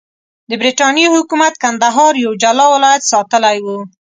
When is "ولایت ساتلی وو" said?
2.75-3.79